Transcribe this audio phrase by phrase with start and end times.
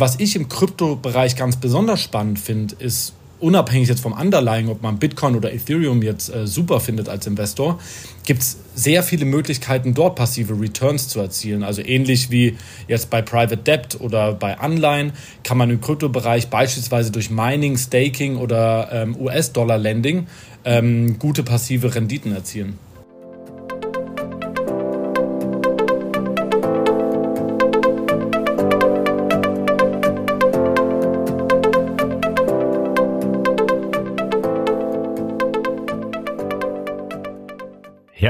[0.00, 4.98] Was ich im Kryptobereich ganz besonders spannend finde, ist unabhängig jetzt vom Underlying, ob man
[4.98, 7.78] Bitcoin oder Ethereum jetzt äh, super findet als Investor,
[8.24, 11.62] gibt es sehr viele Möglichkeiten, dort passive Returns zu erzielen.
[11.62, 12.56] Also ähnlich wie
[12.88, 15.12] jetzt bei Private Debt oder bei Anleihen
[15.44, 20.28] kann man im Kryptobereich beispielsweise durch Mining, Staking oder ähm, US-Dollar-Lending
[20.64, 22.78] ähm, gute passive Renditen erzielen.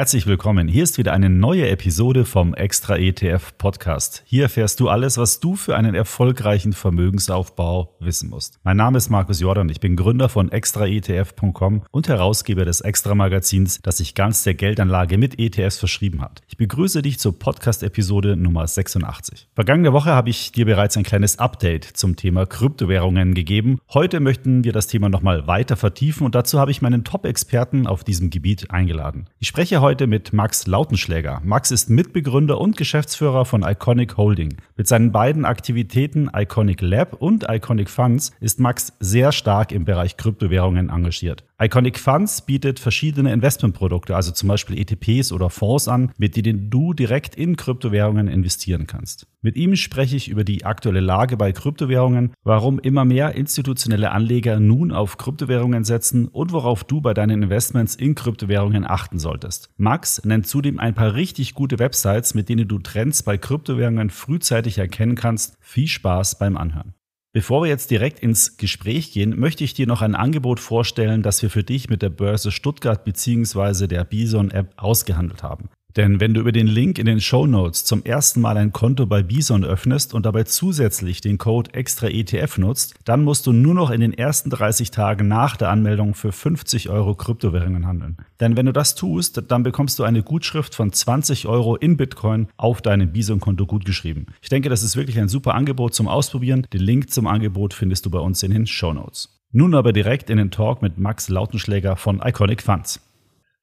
[0.01, 0.67] Herzlich willkommen.
[0.67, 4.23] Hier ist wieder eine neue Episode vom Extra ETF Podcast.
[4.25, 8.61] Hier erfährst du alles, was du für einen erfolgreichen Vermögensaufbau wissen musst.
[8.65, 9.69] Mein Name ist Markus Jordan.
[9.69, 15.19] Ich bin Gründer von extraetf.com und Herausgeber des Extra Magazins, das sich ganz der Geldanlage
[15.19, 16.41] mit ETFs verschrieben hat.
[16.49, 19.49] Ich begrüße dich zur Podcast Episode Nummer 86.
[19.55, 23.81] Vergangene Woche habe ich dir bereits ein kleines Update zum Thema Kryptowährungen gegeben.
[23.93, 28.03] Heute möchten wir das Thema nochmal weiter vertiefen und dazu habe ich meinen Top-Experten auf
[28.03, 29.29] diesem Gebiet eingeladen.
[29.41, 31.43] Ich spreche heute heute mit Max Lautenschläger.
[31.43, 34.59] Max ist Mitbegründer und Geschäftsführer von Iconic Holding.
[34.77, 40.17] Mit seinen beiden Aktivitäten Iconic Lab und Iconic Funds ist Max sehr stark im Bereich
[40.17, 41.43] Kryptowährungen engagiert.
[41.63, 46.95] Iconic Funds bietet verschiedene Investmentprodukte, also zum Beispiel ETPs oder Fonds an, mit denen du
[46.95, 49.27] direkt in Kryptowährungen investieren kannst.
[49.43, 54.59] Mit ihm spreche ich über die aktuelle Lage bei Kryptowährungen, warum immer mehr institutionelle Anleger
[54.59, 59.69] nun auf Kryptowährungen setzen und worauf du bei deinen Investments in Kryptowährungen achten solltest.
[59.77, 64.79] Max nennt zudem ein paar richtig gute Websites, mit denen du Trends bei Kryptowährungen frühzeitig
[64.79, 65.59] erkennen kannst.
[65.61, 66.95] Viel Spaß beim Anhören.
[67.33, 71.43] Bevor wir jetzt direkt ins Gespräch gehen, möchte ich dir noch ein Angebot vorstellen, das
[71.43, 73.87] wir für dich mit der Börse Stuttgart bzw.
[73.87, 75.69] der Bison App ausgehandelt haben.
[75.97, 79.07] Denn wenn du über den Link in den Show Notes zum ersten Mal ein Konto
[79.07, 83.75] bei Bison öffnest und dabei zusätzlich den Code extra ETF nutzt, dann musst du nur
[83.75, 88.17] noch in den ersten 30 Tagen nach der Anmeldung für 50 Euro Kryptowährungen handeln.
[88.41, 92.49] Denn wenn du das tust, dann bekommst du eine Gutschrift von 20 Euro in Bitcoin
[92.57, 94.27] auf deinem Bison-Konto gutgeschrieben.
[94.41, 96.67] Ich denke, das ist wirklich ein super Angebot zum Ausprobieren.
[96.73, 99.41] Den Link zum Angebot findest du bei uns in den Show Notes.
[99.53, 103.01] Nun aber direkt in den Talk mit Max Lautenschläger von Iconic Funds.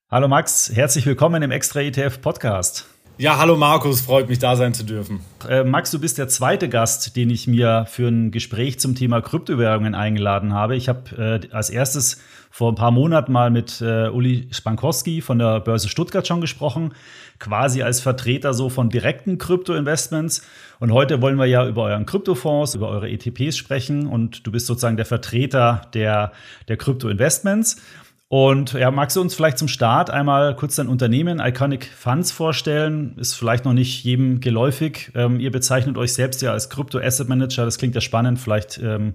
[0.09, 2.87] Hallo Max, herzlich willkommen im Extra ETF Podcast.
[3.17, 5.19] Ja, hallo Markus, freut mich da sein zu dürfen.
[5.49, 9.19] Äh, Max, du bist der zweite Gast, den ich mir für ein Gespräch zum Thema
[9.19, 10.77] Kryptowährungen eingeladen habe.
[10.77, 15.39] Ich habe äh, als erstes vor ein paar Monaten mal mit äh, Uli Spankowski von
[15.39, 16.93] der Börse Stuttgart schon gesprochen,
[17.37, 20.41] quasi als Vertreter so von direkten Krypto-Investments.
[20.79, 24.67] Und heute wollen wir ja über euren Kryptofonds, über eure ETPs sprechen und du bist
[24.67, 26.31] sozusagen der Vertreter der,
[26.69, 27.81] der Krypto-Investments.
[28.29, 33.15] Und ja, magst du uns vielleicht zum Start einmal kurz dein Unternehmen Iconic Funds vorstellen?
[33.17, 35.11] Ist vielleicht noch nicht jedem geläufig.
[35.15, 37.63] Ähm, ihr bezeichnet euch selbst ja als Crypto Asset Manager.
[37.63, 38.37] Das klingt ja spannend.
[38.37, 39.13] Vielleicht ähm,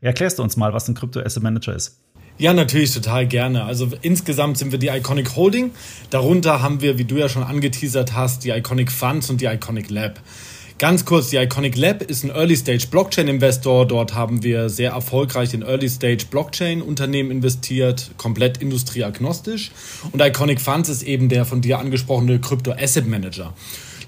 [0.00, 2.00] erklärst du uns mal, was ein Crypto Asset Manager ist.
[2.38, 3.64] Ja, natürlich, total gerne.
[3.64, 5.72] Also insgesamt sind wir die Iconic Holding.
[6.08, 9.90] Darunter haben wir, wie du ja schon angeteasert hast, die Iconic Funds und die Iconic
[9.90, 10.18] Lab.
[10.80, 13.86] Ganz kurz, die Iconic Lab ist ein Early-Stage Blockchain-Investor.
[13.86, 19.72] Dort haben wir sehr erfolgreich in Early-Stage Blockchain-Unternehmen investiert, komplett industrieagnostisch.
[20.10, 23.52] Und Iconic Funds ist eben der von dir angesprochene Crypto-Asset-Manager.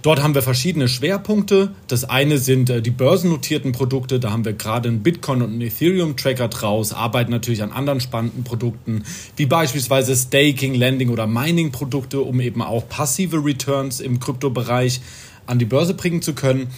[0.00, 1.72] Dort haben wir verschiedene Schwerpunkte.
[1.88, 4.18] Das eine sind äh, die börsennotierten Produkte.
[4.18, 8.44] Da haben wir gerade einen Bitcoin und einen Ethereum-Tracker draus, arbeiten natürlich an anderen spannenden
[8.44, 9.04] Produkten,
[9.36, 15.02] wie beispielsweise Staking, Lending oder Mining-Produkte, um eben auch passive Returns im Kryptobereich
[15.46, 16.68] an die Börse bringen zu können.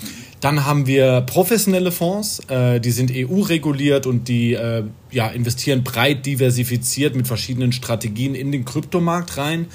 [0.40, 6.26] Dann haben wir professionelle Fonds, äh, die sind EU-reguliert und die äh, ja, investieren breit
[6.26, 9.66] diversifiziert mit verschiedenen Strategien in den Kryptomarkt rein.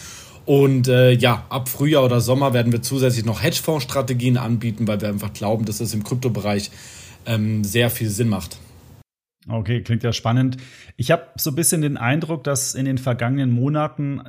[0.46, 5.10] Und äh, ja, ab Frühjahr oder Sommer werden wir zusätzlich noch Hedgefonds-Strategien anbieten, weil wir
[5.10, 6.72] einfach glauben, dass das im Kryptobereich
[7.26, 8.58] ähm, sehr viel Sinn macht.
[9.48, 10.58] Okay, klingt ja spannend.
[10.98, 14.22] Ich habe so ein bisschen den Eindruck, dass in den vergangenen Monaten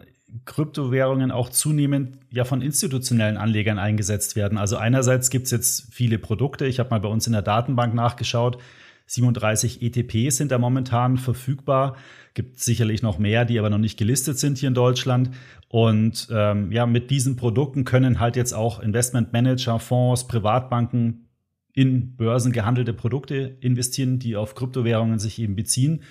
[0.44, 4.58] Kryptowährungen auch zunehmend ja von institutionellen Anlegern eingesetzt werden.
[4.58, 6.66] Also einerseits gibt es jetzt viele Produkte.
[6.66, 8.58] Ich habe mal bei uns in der Datenbank nachgeschaut.
[9.06, 11.96] 37 ETPs sind da momentan verfügbar.
[12.34, 15.30] Gibt sicherlich noch mehr, die aber noch nicht gelistet sind hier in Deutschland.
[15.68, 21.26] Und ähm, ja, mit diesen Produkten können halt jetzt auch Investmentmanager, Fonds, Privatbanken
[21.72, 26.02] in börsengehandelte Produkte investieren, die auf Kryptowährungen sich eben beziehen.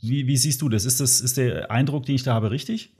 [0.00, 0.86] Wie, wie siehst du das?
[0.86, 2.93] Ist das, ist der Eindruck, den ich da habe, richtig?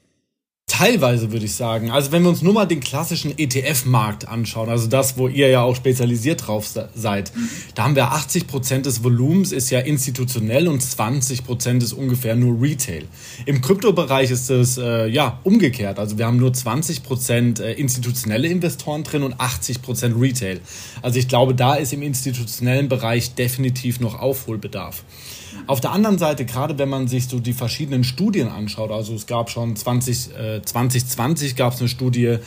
[0.77, 1.93] Teilweise würde ich sagen.
[1.93, 5.63] Also wenn wir uns nur mal den klassischen ETF-Markt anschauen, also das, wo ihr ja
[5.63, 7.33] auch spezialisiert drauf seid,
[7.77, 12.35] da haben wir 80 Prozent des Volumens ist ja institutionell und 20 Prozent ist ungefähr
[12.35, 13.05] nur Retail.
[13.47, 16.01] Im Kryptobereich ist es äh, ja umgekehrt.
[16.01, 20.59] Also wir haben nur 20 Prozent äh, institutionelle Investoren drin und 80 Prozent Retail.
[21.03, 25.05] Also ich glaube, da ist im institutionellen Bereich definitiv noch Aufholbedarf.
[25.67, 29.27] Auf der anderen Seite, gerade wenn man sich so die verschiedenen Studien anschaut, also es
[29.27, 32.39] gab schon 20, äh, 2020 gab es eine Studie,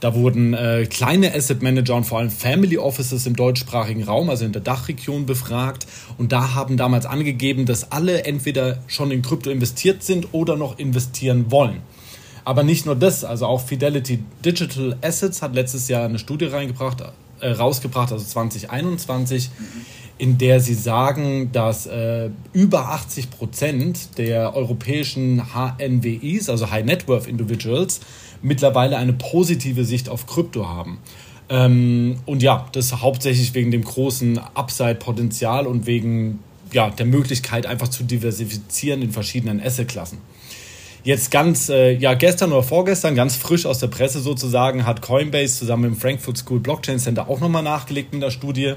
[0.00, 4.44] da wurden äh, kleine Asset Manager und vor allem Family Offices im deutschsprachigen Raum, also
[4.44, 5.86] in der Dachregion, befragt.
[6.18, 10.78] Und da haben damals angegeben, dass alle entweder schon in Krypto investiert sind oder noch
[10.78, 11.80] investieren wollen.
[12.44, 17.02] Aber nicht nur das, also auch Fidelity Digital Assets hat letztes Jahr eine Studie reingebracht,
[17.40, 19.50] äh, rausgebracht, also 2021.
[19.58, 26.84] Mhm in der sie sagen, dass äh, über 80 Prozent der europäischen HNWIs, also High
[26.84, 28.00] Net Worth Individuals,
[28.42, 30.98] mittlerweile eine positive Sicht auf Krypto haben.
[31.48, 36.38] Ähm, und ja, das hauptsächlich wegen dem großen Upside-Potenzial und wegen
[36.72, 40.18] ja, der Möglichkeit, einfach zu diversifizieren in verschiedenen Asset-Klassen.
[41.04, 45.58] Jetzt ganz, äh, ja, gestern oder vorgestern, ganz frisch aus der Presse sozusagen, hat Coinbase
[45.58, 48.74] zusammen mit dem Frankfurt School Blockchain Center auch nochmal nachgelegt in der Studie.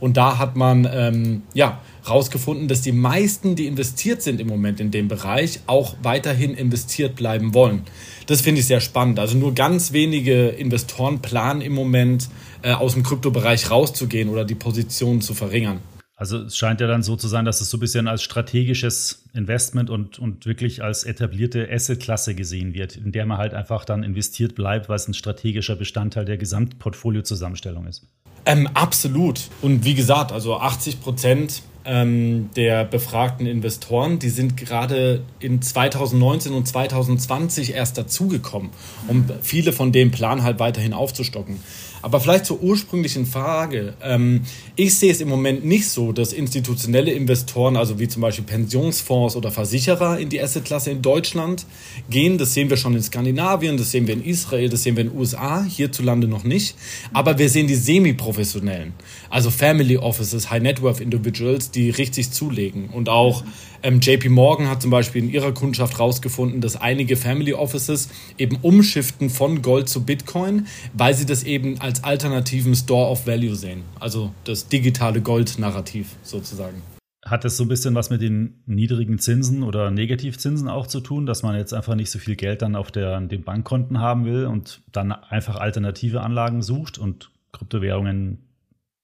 [0.00, 4.80] Und da hat man ähm, ja herausgefunden, dass die meisten, die investiert sind im Moment
[4.80, 7.82] in dem Bereich, auch weiterhin investiert bleiben wollen.
[8.26, 9.18] Das finde ich sehr spannend.
[9.18, 12.28] Also nur ganz wenige Investoren planen im Moment
[12.62, 15.80] äh, aus dem Kryptobereich rauszugehen oder die Position zu verringern.
[16.18, 19.26] Also es scheint ja dann so zu sein, dass es so ein bisschen als strategisches
[19.34, 24.02] Investment und, und wirklich als etablierte Assetklasse gesehen wird, in der man halt einfach dann
[24.02, 28.08] investiert bleibt, weil es ein strategischer Bestandteil der Gesamtportfoliozusammenstellung ist.
[28.46, 29.48] Ähm, absolut.
[29.60, 36.52] Und wie gesagt, also 80 Prozent ähm, der befragten Investoren, die sind gerade in 2019
[36.52, 38.70] und 2020 erst dazugekommen,
[39.08, 41.60] um viele von dem Plan halt weiterhin aufzustocken.
[42.06, 43.94] Aber vielleicht zur ursprünglichen Frage.
[44.00, 44.42] Ähm,
[44.76, 49.34] ich sehe es im Moment nicht so, dass institutionelle Investoren, also wie zum Beispiel Pensionsfonds
[49.34, 51.66] oder Versicherer in die Assetklasse in Deutschland
[52.08, 52.38] gehen.
[52.38, 55.10] Das sehen wir schon in Skandinavien, das sehen wir in Israel, das sehen wir in
[55.10, 56.76] den USA, hierzulande noch nicht.
[57.12, 58.92] Aber wir sehen die semi-professionellen,
[59.28, 62.88] also Family Offices, High Net Worth Individuals, die richtig zulegen.
[62.90, 63.42] Und auch
[63.82, 68.58] ähm, JP Morgan hat zum Beispiel in ihrer Kundschaft herausgefunden, dass einige Family Offices eben
[68.62, 73.82] umschiften von Gold zu Bitcoin, weil sie das eben als alternativen Store of Value sehen.
[74.00, 76.82] Also das digitale Gold-Narrativ sozusagen.
[77.24, 81.26] Hat das so ein bisschen was mit den niedrigen Zinsen oder Negativzinsen auch zu tun,
[81.26, 84.46] dass man jetzt einfach nicht so viel Geld dann auf der, den Bankkonten haben will
[84.46, 88.38] und dann einfach alternative Anlagen sucht und Kryptowährungen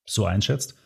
[0.07, 0.77] so einschätzt?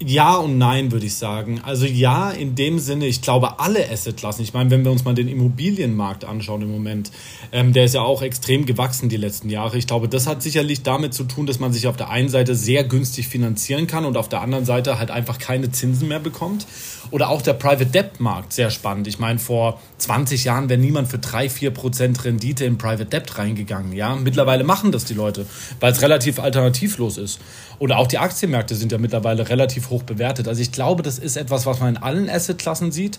[0.00, 1.60] Ja und nein, würde ich sagen.
[1.64, 5.14] Also ja, in dem Sinne, ich glaube, alle Assetklassen, ich meine, wenn wir uns mal
[5.14, 7.10] den Immobilienmarkt anschauen im Moment,
[7.50, 9.76] ähm, der ist ja auch extrem gewachsen die letzten Jahre.
[9.76, 12.54] Ich glaube, das hat sicherlich damit zu tun, dass man sich auf der einen Seite
[12.54, 16.68] sehr günstig finanzieren kann und auf der anderen Seite halt einfach keine Zinsen mehr bekommt.
[17.10, 19.08] Oder auch der Private Debt Markt, sehr spannend.
[19.08, 23.38] Ich meine, vor 20 Jahren wäre niemand für 3, 4 Prozent Rendite in Private Debt
[23.38, 23.92] reingegangen.
[23.94, 25.46] Ja, mittlerweile machen das die Leute,
[25.80, 27.40] weil es relativ alternativlos ist.
[27.78, 30.48] Oder auch die Aktienmärkte sind ja mittlerweile relativ hoch bewertet.
[30.48, 33.18] Also ich glaube, das ist etwas, was man in allen Assetklassen sieht.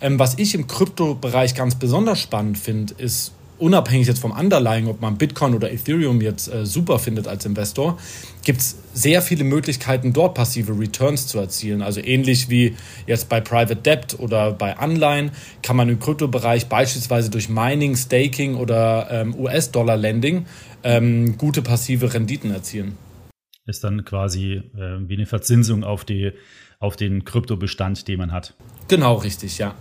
[0.00, 5.00] Ähm, was ich im Kryptobereich ganz besonders spannend finde, ist unabhängig jetzt vom Underlying, ob
[5.00, 7.98] man Bitcoin oder Ethereum jetzt äh, super findet als Investor,
[8.42, 11.82] gibt es sehr viele Möglichkeiten, dort passive Returns zu erzielen.
[11.82, 12.74] Also ähnlich wie
[13.06, 15.30] jetzt bei Private Debt oder bei Anleihen
[15.62, 20.46] kann man im Kryptobereich beispielsweise durch Mining, Staking oder ähm, US-Dollar-Lending
[20.82, 22.96] ähm, gute passive Renditen erzielen
[23.66, 26.32] ist dann quasi äh, wie eine Verzinsung auf, die,
[26.80, 28.54] auf den Kryptobestand, den man hat.
[28.88, 29.74] Genau, richtig, ja.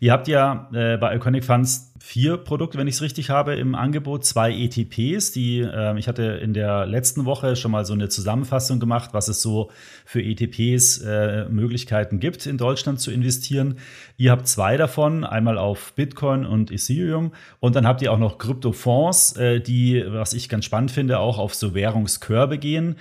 [0.00, 3.74] Ihr habt ja äh, bei Iconic Funds vier Produkte, wenn ich es richtig habe, im
[3.74, 4.24] Angebot.
[4.24, 8.80] Zwei ETPs, die äh, ich hatte in der letzten Woche schon mal so eine Zusammenfassung
[8.80, 9.70] gemacht, was es so
[10.04, 13.78] für ETPs äh, Möglichkeiten gibt, in Deutschland zu investieren.
[14.16, 17.32] Ihr habt zwei davon, einmal auf Bitcoin und Ethereum.
[17.60, 21.38] Und dann habt ihr auch noch Kryptofonds, äh, die, was ich ganz spannend finde, auch
[21.38, 22.96] auf so Währungskörbe gehen.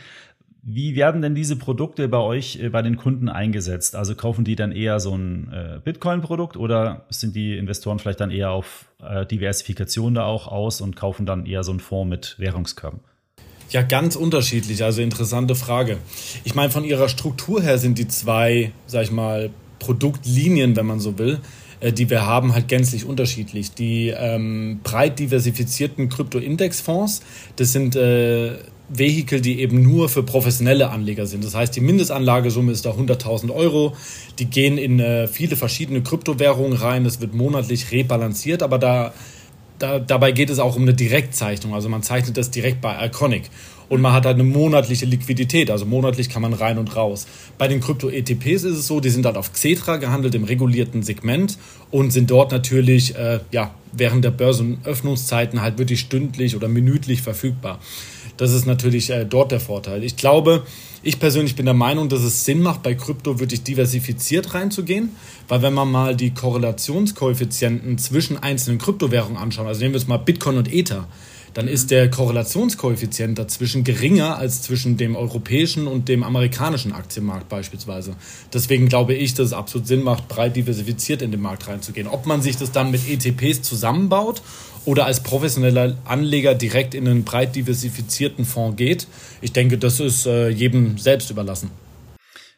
[0.66, 3.98] Wie werden denn diese Produkte bei euch, äh, bei den Kunden eingesetzt?
[3.98, 8.32] Also kaufen die dann eher so ein äh, Bitcoin-Produkt oder sind die Investoren vielleicht dann
[8.32, 12.36] eher auf äh, Diversifikation da auch aus und kaufen dann eher so einen Fonds mit
[12.40, 13.02] Währungskörben?
[13.72, 14.86] Ja, ganz unterschiedlich.
[14.86, 15.98] Also interessante Frage.
[16.46, 21.02] Ich meine, von ihrer Struktur her sind die zwei, sag ich mal, Produktlinien, wenn man
[21.02, 21.40] so will,
[21.82, 23.72] die wir haben, halt gänzlich unterschiedlich.
[23.72, 27.22] Die ähm, breit diversifizierten Krypto-Index-Fonds,
[27.58, 31.44] das sind äh, Vehikel, die eben nur für professionelle Anleger sind.
[31.44, 33.96] Das heißt, die Mindestanlagesumme ist da 100.000 Euro.
[34.40, 37.04] Die gehen in äh, viele verschiedene Kryptowährungen rein.
[37.04, 39.14] Das wird monatlich rebalanciert, aber da
[39.84, 41.74] da, dabei geht es auch um eine Direktzeichnung.
[41.74, 43.50] Also man zeichnet das direkt bei Iconic.
[43.90, 47.28] Und man hat halt eine monatliche Liquidität, also monatlich kann man rein und raus.
[47.58, 51.58] Bei den Krypto-ETPs ist es so, die sind halt auf Xetra gehandelt im regulierten Segment
[51.92, 57.80] und sind dort natürlich äh, ja, während der Börsenöffnungszeiten halt wirklich stündlich oder minütlich verfügbar.
[58.38, 60.04] Das ist natürlich äh, dort der Vorteil.
[60.04, 60.64] Ich glaube,
[61.02, 65.16] ich persönlich bin der Meinung, dass es Sinn macht, bei Krypto wirklich diversifiziert reinzugehen,
[65.48, 70.18] weil wenn man mal die Korrelationskoeffizienten zwischen einzelnen Kryptowährungen anschaut, also nehmen wir jetzt mal
[70.18, 71.08] Bitcoin und Ether,
[71.54, 78.16] dann ist der Korrelationskoeffizient dazwischen geringer als zwischen dem europäischen und dem amerikanischen Aktienmarkt beispielsweise.
[78.54, 82.08] Deswegen glaube ich, dass es absolut Sinn macht, breit diversifiziert in den Markt reinzugehen.
[82.08, 84.42] Ob man sich das dann mit ETPs zusammenbaut
[84.86, 89.08] oder als professioneller Anleger direkt in einen breit diversifizierten Fonds geht,
[89.42, 91.72] ich denke, das ist äh, jedem selbst überlassen.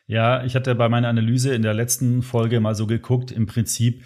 [0.07, 4.03] Ja, ich hatte bei meiner Analyse in der letzten Folge mal so geguckt, im Prinzip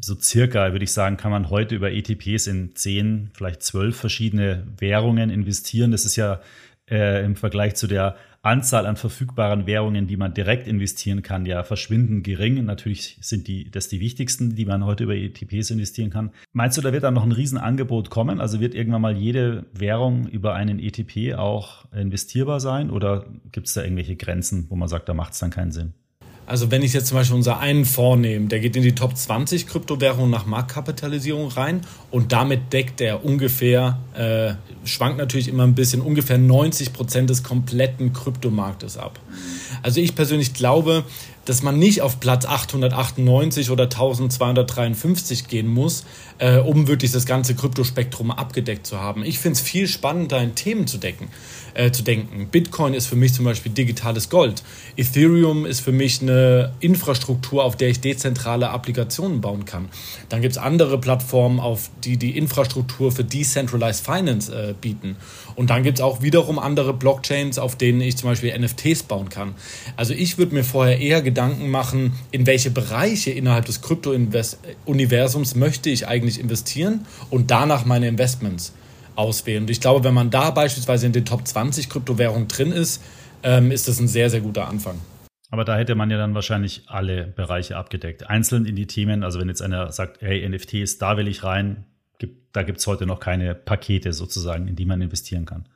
[0.00, 4.66] so circa, würde ich sagen, kann man heute über ETPs in zehn, vielleicht zwölf verschiedene
[4.78, 5.90] Währungen investieren.
[5.90, 6.40] Das ist ja
[6.90, 11.64] äh, im Vergleich zu der Anzahl an verfügbaren Währungen, die man direkt investieren kann, ja
[11.64, 12.64] verschwindend gering.
[12.64, 16.30] Natürlich sind die das die wichtigsten, die man heute über ETPs investieren kann.
[16.52, 18.40] Meinst du, da wird dann noch ein Riesenangebot kommen?
[18.40, 22.90] Also wird irgendwann mal jede Währung über einen ETP auch investierbar sein?
[22.90, 25.94] Oder gibt es da irgendwelche Grenzen, wo man sagt, da macht es dann keinen Sinn?
[26.48, 29.14] Also wenn ich jetzt zum Beispiel unser einen Fonds nehme, der geht in die Top
[29.14, 34.54] 20 Kryptowährungen nach Marktkapitalisierung rein und damit deckt er ungefähr, äh,
[34.86, 39.20] schwankt natürlich immer ein bisschen, ungefähr 90 Prozent des kompletten Kryptomarktes ab.
[39.82, 41.04] Also ich persönlich glaube,
[41.48, 46.04] dass man nicht auf Platz 898 oder 1253 gehen muss,
[46.36, 49.24] äh, um wirklich das ganze Kryptospektrum abgedeckt zu haben.
[49.24, 51.28] Ich finde es viel spannender, in Themen zu decken
[51.72, 52.48] äh, zu denken.
[52.48, 54.62] Bitcoin ist für mich zum Beispiel digitales Gold.
[54.96, 59.88] Ethereum ist für mich eine Infrastruktur, auf der ich dezentrale Applikationen bauen kann.
[60.28, 65.16] Dann gibt es andere Plattformen, auf die die Infrastruktur für Decentralized Finance äh, bieten.
[65.54, 69.28] Und dann gibt es auch wiederum andere Blockchains, auf denen ich zum Beispiel NFTs bauen
[69.28, 69.54] kann.
[69.96, 75.90] Also ich würde mir vorher eher Gedanken machen, in welche Bereiche innerhalb des Krypto-Universums möchte
[75.90, 78.74] ich eigentlich investieren und danach meine Investments
[79.16, 79.64] auswählen.
[79.64, 83.02] Und ich glaube, wenn man da beispielsweise in den Top 20 Kryptowährungen drin ist,
[83.42, 84.96] ähm, ist das ein sehr, sehr guter Anfang.
[85.50, 88.28] Aber da hätte man ja dann wahrscheinlich alle Bereiche abgedeckt.
[88.28, 91.84] Einzeln in die Themen, also wenn jetzt einer sagt, hey, NFTs, da will ich rein,
[92.18, 95.66] gibt, da gibt es heute noch keine Pakete sozusagen, in die man investieren kann.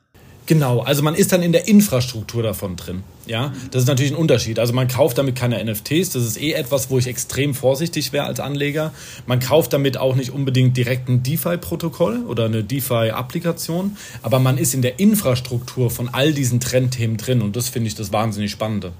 [0.45, 3.03] Genau, also man ist dann in der Infrastruktur davon drin.
[3.25, 4.59] Ja, das ist natürlich ein Unterschied.
[4.59, 6.09] Also man kauft damit keine NFTs.
[6.09, 8.91] Das ist eh etwas, wo ich extrem vorsichtig wäre als Anleger.
[9.25, 13.95] Man kauft damit auch nicht unbedingt direkt ein DeFi-Protokoll oder eine DeFi-Applikation.
[14.21, 17.41] Aber man ist in der Infrastruktur von all diesen Trendthemen drin.
[17.41, 18.91] Und das finde ich das wahnsinnig Spannende.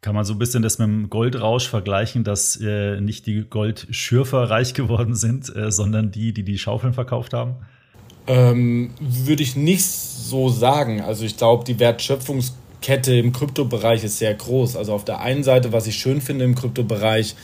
[0.00, 4.48] Kann man so ein bisschen das mit dem Goldrausch vergleichen, dass äh, nicht die Goldschürfer
[4.48, 7.56] reich geworden sind, äh, sondern die, die die Schaufeln verkauft haben?
[8.28, 11.00] Ähm, würde ich nicht so sagen.
[11.00, 14.76] Also ich glaube, die Wertschöpfungskette im Kryptobereich ist sehr groß.
[14.76, 17.34] Also auf der einen Seite, was ich schön finde im Kryptobereich,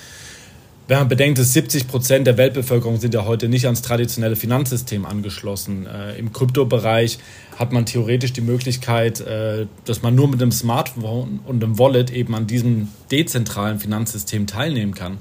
[0.87, 5.07] wenn man bedenkt, dass 70 Prozent der Weltbevölkerung sind ja heute nicht ans traditionelle Finanzsystem
[5.07, 5.87] angeschlossen.
[5.87, 7.19] Äh, Im Kryptobereich
[7.59, 12.11] hat man theoretisch die Möglichkeit, äh, dass man nur mit einem Smartphone und einem Wallet
[12.11, 15.17] eben an diesem dezentralen Finanzsystem teilnehmen kann.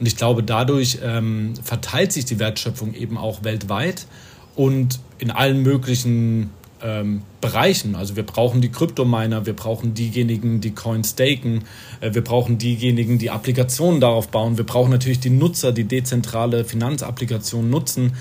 [0.00, 4.06] Und ich glaube, dadurch ähm, verteilt sich die Wertschöpfung eben auch weltweit
[4.56, 6.50] und in allen möglichen
[6.84, 7.96] ähm, Bereichen.
[7.96, 11.62] Also wir brauchen die Kryptominer, wir brauchen diejenigen, die Coins staken,
[12.00, 16.64] äh, wir brauchen diejenigen, die Applikationen darauf bauen, wir brauchen natürlich die Nutzer, die dezentrale
[16.64, 18.12] Finanzapplikationen nutzen.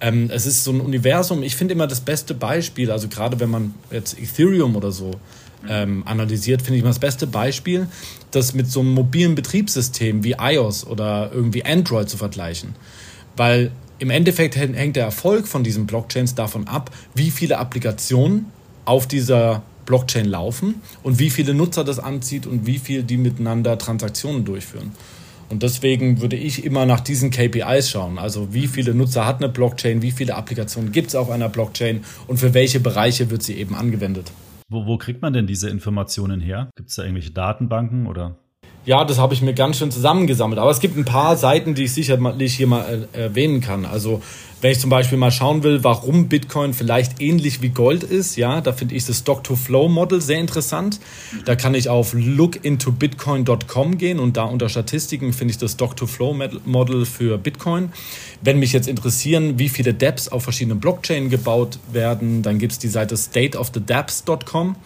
[0.00, 3.50] Ähm, es ist so ein Universum, ich finde immer das beste Beispiel, also gerade wenn
[3.50, 5.12] man jetzt Ethereum oder so
[5.68, 7.88] ähm, analysiert, finde ich immer das beste Beispiel,
[8.30, 12.74] das mit so einem mobilen Betriebssystem wie iOS oder irgendwie Android zu vergleichen.
[13.36, 13.70] Weil
[14.02, 18.46] im Endeffekt hängt der Erfolg von diesen Blockchains davon ab, wie viele Applikationen
[18.84, 23.78] auf dieser Blockchain laufen und wie viele Nutzer das anzieht und wie viel die miteinander
[23.78, 24.90] Transaktionen durchführen.
[25.50, 28.18] Und deswegen würde ich immer nach diesen KPIs schauen.
[28.18, 32.02] Also wie viele Nutzer hat eine Blockchain, wie viele Applikationen gibt es auf einer Blockchain
[32.26, 34.32] und für welche Bereiche wird sie eben angewendet.
[34.68, 36.70] Wo, wo kriegt man denn diese Informationen her?
[36.74, 38.36] Gibt es da irgendwelche Datenbanken oder?
[38.84, 40.58] Ja, das habe ich mir ganz schön zusammengesammelt.
[40.58, 43.84] Aber es gibt ein paar Seiten, die ich sicherlich hier mal äh, erwähnen kann.
[43.84, 44.20] Also
[44.62, 48.60] wenn ich zum Beispiel mal schauen will, warum Bitcoin vielleicht ähnlich wie Gold ist, ja,
[48.60, 51.00] da finde ich das Stock-to-Flow-Model sehr interessant.
[51.44, 57.38] Da kann ich auf lookintobitcoin.com gehen und da unter Statistiken finde ich das Stock-to-Flow-Model für
[57.38, 57.92] Bitcoin.
[58.40, 62.78] Wenn mich jetzt interessieren, wie viele DApps auf verschiedenen Blockchains gebaut werden, dann gibt es
[62.78, 64.76] die Seite stateofthedapps.com.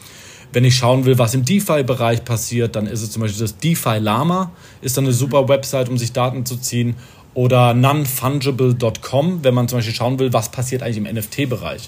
[0.53, 3.99] Wenn ich schauen will, was im DeFi-Bereich passiert, dann ist es zum Beispiel das DeFi
[3.99, 6.95] Lama, ist dann eine super Website, um sich Daten zu ziehen.
[7.35, 11.87] oder nonfungible.com, wenn man zum Beispiel schauen will, was passiert eigentlich im NFT-Bereich.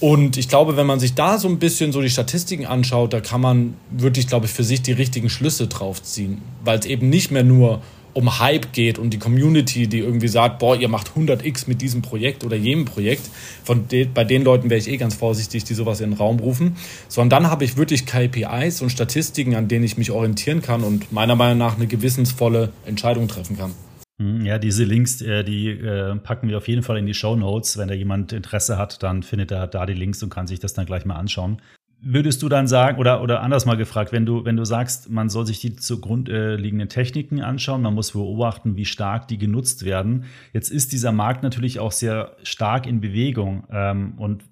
[0.00, 3.20] Und ich glaube, wenn man sich da so ein bisschen so die Statistiken anschaut, da
[3.20, 7.08] kann man wirklich, glaube ich, für sich die richtigen Schlüsse drauf ziehen, weil es eben
[7.08, 7.82] nicht mehr nur
[8.14, 12.02] um Hype geht und die Community, die irgendwie sagt, boah, ihr macht 100x mit diesem
[12.02, 13.28] Projekt oder jenem Projekt.
[13.64, 16.38] Von de bei den Leuten wäre ich eh ganz vorsichtig, die sowas in den Raum
[16.38, 16.76] rufen.
[17.08, 21.12] Sondern dann habe ich wirklich KPIs und Statistiken, an denen ich mich orientieren kann und
[21.12, 23.72] meiner Meinung nach eine gewissensvolle Entscheidung treffen kann.
[24.20, 27.34] Hm, ja, diese Links, äh, die äh, packen wir auf jeden Fall in die Show
[27.36, 27.78] Notes.
[27.78, 30.74] Wenn da jemand Interesse hat, dann findet er da die Links und kann sich das
[30.74, 31.60] dann gleich mal anschauen.
[32.04, 35.28] Würdest du dann sagen, oder, oder anders mal gefragt, wenn du, wenn du sagst, man
[35.28, 40.24] soll sich die zugrunde liegenden Techniken anschauen, man muss beobachten, wie stark die genutzt werden.
[40.52, 43.64] Jetzt ist dieser Markt natürlich auch sehr stark in Bewegung.
[43.70, 44.42] Ähm, und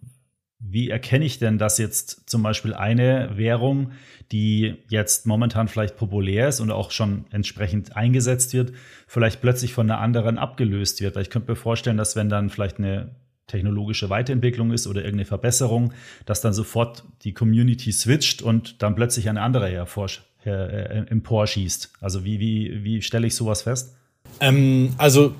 [0.61, 3.93] wie erkenne ich denn, dass jetzt zum Beispiel eine Währung,
[4.31, 8.73] die jetzt momentan vielleicht populär ist und auch schon entsprechend eingesetzt wird,
[9.09, 11.17] vielleicht plötzlich von einer anderen abgelöst wird?
[11.17, 13.11] Weil ich könnte mir vorstellen, dass wenn dann vielleicht eine
[13.51, 15.93] technologische Weiterentwicklung ist oder irgendeine Verbesserung,
[16.27, 20.09] dass dann sofort die Community switcht und dann plötzlich eine andere hervor,
[20.45, 21.93] äh, emporschießt.
[22.01, 23.95] Also wie, wie, wie stelle ich sowas fest?
[24.41, 25.35] Ähm, also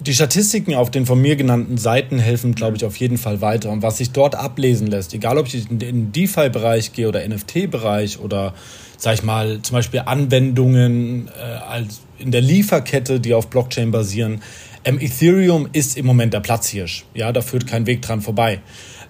[0.00, 3.70] die Statistiken auf den von mir genannten Seiten helfen, glaube ich, auf jeden Fall weiter.
[3.70, 8.18] Und was sich dort ablesen lässt, egal ob ich in den DeFi-Bereich gehe oder NFT-Bereich
[8.18, 8.54] oder,
[8.98, 14.42] sag ich mal, zum Beispiel Anwendungen äh, als in der Lieferkette, die auf Blockchain basieren,
[14.84, 17.04] ähm, Ethereum ist im Moment der Platzhirsch.
[17.14, 18.60] Ja, da führt kein Weg dran vorbei.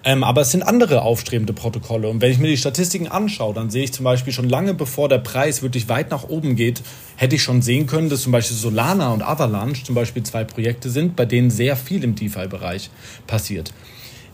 [0.07, 2.07] Ähm, aber es sind andere aufstrebende Protokolle.
[2.07, 5.09] Und wenn ich mir die Statistiken anschaue, dann sehe ich zum Beispiel schon lange bevor
[5.09, 6.83] der Preis wirklich weit nach oben geht,
[7.15, 10.91] hätte ich schon sehen können, dass zum Beispiel Solana und Avalanche zum Beispiel zwei Projekte
[10.91, 12.91] sind, bei denen sehr viel im DeFi-Bereich
[13.25, 13.73] passiert.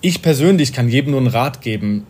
[0.02, 2.06] Ich persönlich kann jedem nur einen Rat geben,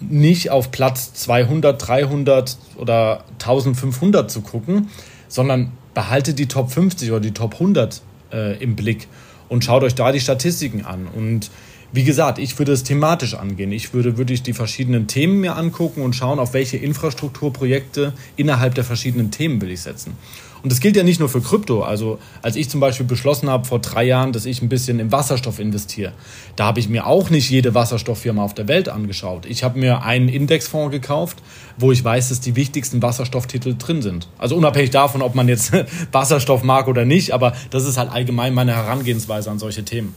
[0.00, 4.88] nicht auf Platz 200, 300 oder 1500 zu gucken,
[5.28, 9.08] sondern behalte die Top 50 oder die Top 100 äh, im Blick
[9.48, 11.06] und schaut euch da die Statistiken an.
[11.06, 11.50] Und
[11.92, 13.70] wie gesagt, ich würde es thematisch angehen.
[13.70, 18.84] Ich würde wirklich die verschiedenen Themen mir angucken und schauen, auf welche Infrastrukturprojekte innerhalb der
[18.84, 20.16] verschiedenen Themen will ich setzen.
[20.62, 21.82] Und das gilt ja nicht nur für Krypto.
[21.82, 25.10] Also als ich zum Beispiel beschlossen habe vor drei Jahren, dass ich ein bisschen in
[25.10, 26.12] Wasserstoff investiere,
[26.56, 29.46] da habe ich mir auch nicht jede Wasserstofffirma auf der Welt angeschaut.
[29.46, 31.42] Ich habe mir einen Indexfonds gekauft,
[31.78, 34.28] wo ich weiß, dass die wichtigsten Wasserstofftitel drin sind.
[34.38, 35.72] Also unabhängig davon, ob man jetzt
[36.12, 40.14] Wasserstoff mag oder nicht, aber das ist halt allgemein meine Herangehensweise an solche Themen.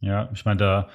[0.00, 0.88] Ja, ich meine, da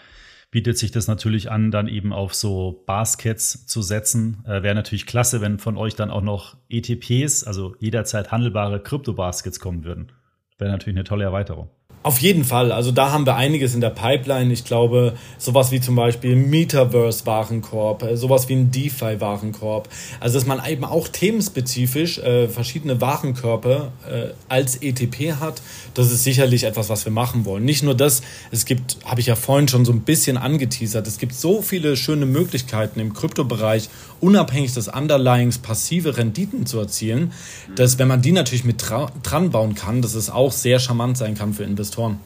[0.56, 4.42] bietet sich das natürlich an, dann eben auf so Baskets zu setzen.
[4.46, 9.60] Äh, Wäre natürlich klasse, wenn von euch dann auch noch ETPs, also jederzeit handelbare Krypto-Baskets
[9.60, 10.14] kommen würden.
[10.58, 11.72] Wäre natürlich eine tolle Erweiterung.
[12.06, 12.72] Auf jeden Fall.
[12.72, 14.54] Also da haben wir einiges in der Pipeline.
[14.54, 19.90] Ich glaube, sowas wie zum Beispiel Metaverse-Warenkorb, äh, sowas wie ein DeFi-Warenkorb.
[20.20, 25.64] Also dass man eben auch themenspezifisch äh, verschiedene Warenkörper äh, als ETP hat,
[25.96, 27.66] das ist sicherlich etwas, was wir machen wollen.
[27.66, 31.18] Nicht nur das, es gibt, habe ich ja vorhin schon so ein bisschen angeteasert, es
[31.18, 33.90] gibt so viele schöne Möglichkeiten im Kryptobereich,
[34.22, 37.34] unabhängig des Underlyings passive Renditen zu erzielen,
[37.76, 38.84] dass wenn man die natürlich mit
[39.24, 41.95] dran bauen kann, dass es auch sehr charmant sein kann für Investoren.
[41.96, 42.20] Investoren.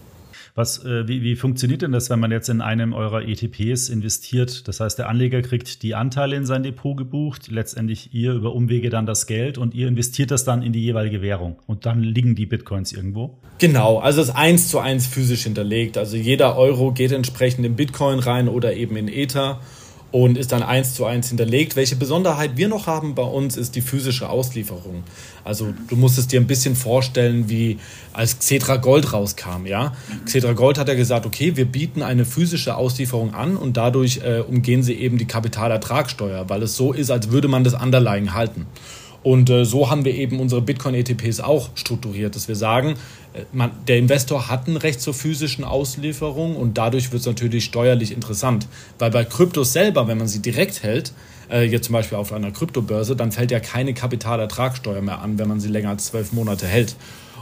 [0.56, 4.68] Was, äh, wie, wie funktioniert denn das, wenn man jetzt in einem eurer ETPs investiert?
[4.68, 8.90] Das heißt, der Anleger kriegt die Anteile in sein Depot gebucht, letztendlich ihr über Umwege
[8.90, 12.36] dann das Geld und ihr investiert das dann in die jeweilige Währung und dann liegen
[12.36, 13.38] die Bitcoins irgendwo?
[13.60, 15.98] Genau, also es ist eins zu eins physisch hinterlegt.
[15.98, 19.62] Also jeder Euro geht entsprechend in Bitcoin rein oder eben in Ether
[20.12, 21.76] und ist dann eins zu eins hinterlegt.
[21.76, 25.04] Welche Besonderheit wir noch haben bei uns ist die physische Auslieferung.
[25.44, 27.78] Also du musst es dir ein bisschen vorstellen, wie
[28.14, 29.66] als Xetra Gold rauskam.
[29.66, 29.94] Ja?
[30.26, 34.40] Xetra Gold hat ja gesagt, okay, wir bieten eine physische Auslieferung an und dadurch äh,
[34.40, 38.66] umgehen sie eben die Kapitalertragssteuer, weil es so ist, als würde man das Underlying halten.
[39.22, 42.96] Und äh, so haben wir eben unsere Bitcoin-ETPs auch strukturiert, dass wir sagen,
[43.34, 47.66] äh, man, der Investor hat ein Recht zur physischen Auslieferung und dadurch wird es natürlich
[47.66, 48.68] steuerlich interessant.
[48.98, 51.12] Weil bei Kryptos selber, wenn man sie direkt hält,
[51.52, 55.48] äh, jetzt zum Beispiel auf einer Kryptobörse, dann fällt ja keine Kapitalertragssteuer mehr an, wenn
[55.48, 56.96] man sie länger als zwölf Monate hält.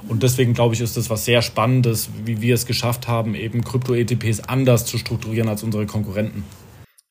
[0.07, 3.63] Und deswegen glaube ich, ist das was sehr Spannendes, wie wir es geschafft haben, eben
[3.63, 6.43] Krypto-ETPs anders zu strukturieren als unsere Konkurrenten.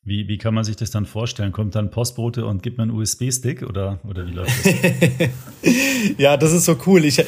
[0.07, 1.51] Wie, wie kann man sich das dann vorstellen?
[1.51, 4.73] Kommt dann Postbote und gibt mir einen USB-Stick oder, oder wie läuft das?
[6.17, 7.03] ja, das ist so cool.
[7.03, 7.21] Ich,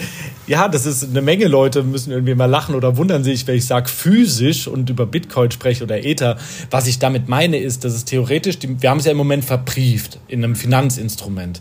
[0.47, 3.65] ja, das ist eine Menge Leute müssen irgendwie mal lachen oder wundern sich, wenn ich
[3.65, 6.37] sage physisch und über Bitcoin spreche oder Ether.
[6.71, 10.17] Was ich damit meine ist, dass es theoretisch, wir haben es ja im Moment verbrieft
[10.29, 11.59] in einem Finanzinstrument.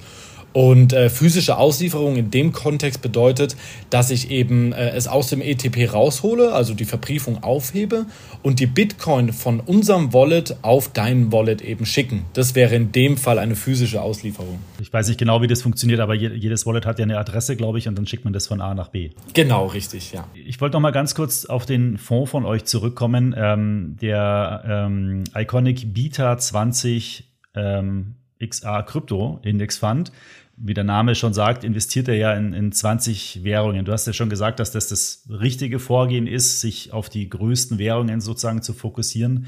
[0.53, 3.57] Und äh, physische Auslieferung in dem Kontext bedeutet,
[3.91, 8.07] dass ich eben äh, es aus dem ETP raushole, also die Verbriefung aufhebe
[8.43, 12.25] und die Bitcoin von unserem Wallet auf dein Wallet eben schicken.
[12.33, 14.59] Das wäre in dem Fall eine physische Auslieferung.
[14.81, 17.79] Ich weiß nicht genau, wie das funktioniert, aber jedes Wallet hat ja eine Adresse, glaube
[17.79, 19.11] ich, und dann schickt man das von A nach B.
[19.35, 20.27] Genau, richtig, ja.
[20.35, 25.25] Ich wollte noch mal ganz kurz auf den Fonds von euch zurückkommen, ähm, der ähm,
[25.35, 30.13] Iconic Beta 20 ähm, XA Krypto Index Fund.
[30.57, 33.85] Wie der Name schon sagt, investiert er ja in, in 20 Währungen.
[33.85, 37.79] Du hast ja schon gesagt, dass das das richtige Vorgehen ist, sich auf die größten
[37.79, 39.47] Währungen sozusagen zu fokussieren.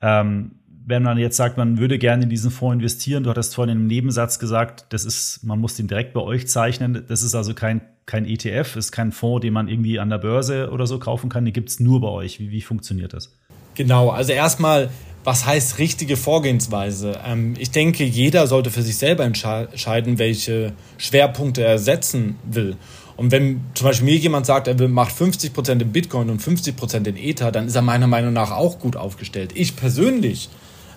[0.00, 0.52] Ähm,
[0.88, 3.86] wenn man jetzt sagt, man würde gerne in diesen Fonds investieren, du hattest vorhin im
[3.86, 7.04] Nebensatz gesagt, das ist, man muss den direkt bei euch zeichnen.
[7.06, 10.70] Das ist also kein, kein ETF, ist kein Fonds, den man irgendwie an der Börse
[10.70, 11.44] oder so kaufen kann.
[11.44, 12.40] Den gibt es nur bei euch.
[12.40, 13.36] Wie, wie funktioniert das?
[13.74, 14.88] Genau, also erstmal
[15.28, 17.20] was heißt richtige Vorgehensweise?
[17.22, 22.76] Ähm, ich denke, jeder sollte für sich selber entscheiden, welche Schwerpunkte er setzen will.
[23.18, 27.18] Und wenn zum Beispiel mir jemand sagt, er macht 50% in Bitcoin und 50% in
[27.18, 29.50] Ether, dann ist er meiner Meinung nach auch gut aufgestellt.
[29.54, 30.48] Ich persönlich,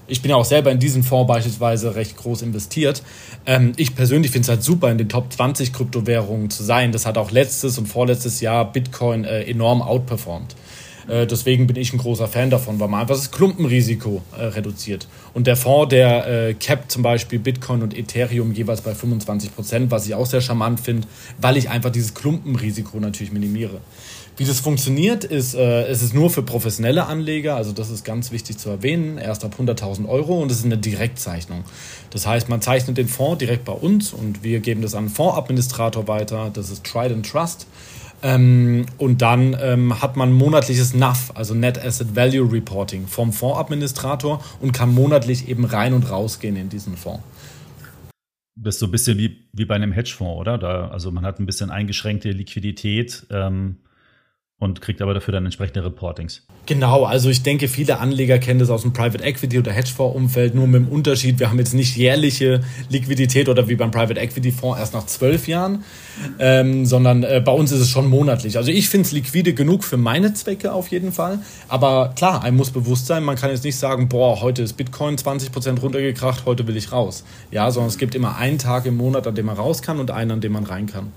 [0.08, 3.04] ich bin ja auch selber in diesen Fonds beispielsweise recht groß investiert.
[3.46, 6.94] Ähm, ich persönlich finde es halt super, in den Top 20 Kryptowährungen zu sein.
[6.94, 10.56] Das hat auch letztes und vorletztes Jahr Bitcoin äh, enorm outperformed.
[11.12, 15.08] Äh, deswegen bin ich ein großer Fan davon, weil man einfach das Klumpenrisiko äh, reduziert.
[15.34, 19.92] Und der Fonds, der äh, capt zum Beispiel Bitcoin und Ethereum jeweils bei 25 Prozent,
[19.92, 23.82] was ich auch sehr charmant finde, weil ich einfach dieses Klumpenrisiko natürlich minimiere.
[24.38, 28.32] Wie das funktioniert, ist, äh, es ist nur für professionelle Anleger, also das ist ganz
[28.32, 31.66] wichtig zu erwähnen, erst ab 100.000 Euro und es ist eine Direktzeichnung.
[32.12, 35.10] Das heißt, man zeichnet den Fonds direkt bei uns und wir geben das an einen
[35.10, 37.68] Fondsadministrator weiter, das ist Trident Trust.
[38.24, 44.44] Ähm, und dann ähm, hat man monatliches NAV, also Net Asset Value Reporting, vom Fondsadministrator
[44.60, 47.24] und kann monatlich eben rein und rausgehen in diesen Fonds.
[48.56, 50.58] Das ist so ein bisschen wie, wie bei einem Hedgefonds, oder?
[50.58, 53.26] Da, also man hat ein bisschen eingeschränkte Liquidität.
[53.32, 53.78] Ähm
[54.62, 56.44] und kriegt aber dafür dann entsprechende Reportings.
[56.68, 60.68] Genau, also ich denke, viele Anleger kennen das aus dem Private Equity oder Hedgefonds-Umfeld, nur
[60.68, 64.80] mit dem Unterschied, wir haben jetzt nicht jährliche Liquidität oder wie beim Private Equity Fonds
[64.80, 65.84] erst nach zwölf Jahren,
[66.38, 68.56] ähm, sondern äh, bei uns ist es schon monatlich.
[68.58, 72.58] Also ich finde es liquide genug für meine Zwecke auf jeden Fall, aber klar, einem
[72.58, 76.68] muss bewusst sein, man kann jetzt nicht sagen, boah, heute ist Bitcoin 20% runtergekracht, heute
[76.68, 77.24] will ich raus.
[77.50, 80.12] Ja, sondern es gibt immer einen Tag im Monat, an dem man raus kann und
[80.12, 81.12] einen, an dem man rein kann.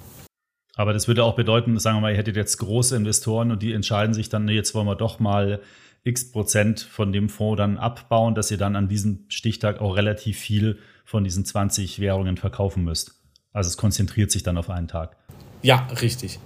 [0.77, 3.73] Aber das würde auch bedeuten, sagen wir mal, ihr hättet jetzt große Investoren und die
[3.73, 5.61] entscheiden sich dann, jetzt wollen wir doch mal
[6.03, 10.39] x Prozent von dem Fonds dann abbauen, dass ihr dann an diesem Stichtag auch relativ
[10.39, 13.23] viel von diesen 20 Währungen verkaufen müsst.
[13.53, 15.17] Also es konzentriert sich dann auf einen Tag.
[15.63, 16.41] Ja, richtig.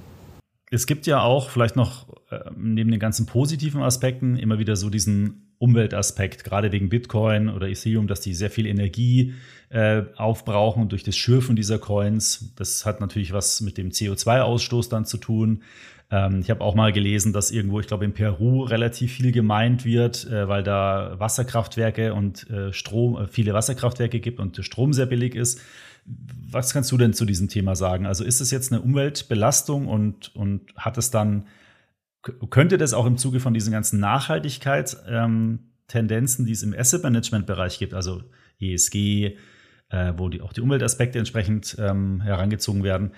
[0.70, 4.90] Es gibt ja auch vielleicht noch äh, neben den ganzen positiven Aspekten immer wieder so
[4.90, 9.34] diesen Umweltaspekt, gerade wegen Bitcoin oder Ethereum, dass die sehr viel Energie
[9.70, 12.52] äh, aufbrauchen durch das Schürfen dieser Coins.
[12.56, 15.62] Das hat natürlich was mit dem CO2-Ausstoß dann zu tun.
[16.10, 19.84] Ähm, ich habe auch mal gelesen, dass irgendwo, ich glaube in Peru relativ viel gemeint
[19.84, 25.06] wird, äh, weil da Wasserkraftwerke und äh, Strom, äh, viele Wasserkraftwerke gibt und Strom sehr
[25.06, 25.60] billig ist.
[26.50, 28.06] Was kannst du denn zu diesem Thema sagen?
[28.06, 31.44] Also ist es jetzt eine Umweltbelastung und, und hat es dann
[32.22, 37.46] könnte das auch im Zuge von diesen ganzen Nachhaltigkeitstendenzen, ähm, die es im Asset Management
[37.46, 38.22] Bereich gibt, also
[38.60, 39.36] ESG,
[39.90, 43.12] äh, wo die, auch die Umweltaspekte entsprechend ähm, herangezogen werden,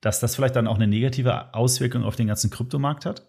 [0.00, 3.22] dass das vielleicht dann auch eine negative Auswirkung auf den ganzen Kryptomarkt hat?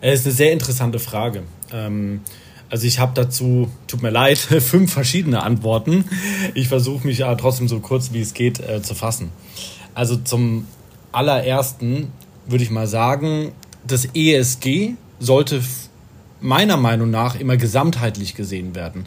[0.00, 1.42] Es ist eine sehr interessante Frage.
[1.72, 2.20] Ähm,
[2.68, 6.04] also ich habe dazu, tut mir leid, fünf verschiedene Antworten.
[6.54, 9.30] Ich versuche mich aber trotzdem so kurz wie es geht äh, zu fassen.
[9.94, 10.66] Also zum
[11.12, 12.12] allerersten
[12.46, 13.52] würde ich mal sagen,
[13.86, 15.62] das ESG sollte
[16.40, 19.06] meiner Meinung nach immer gesamtheitlich gesehen werden.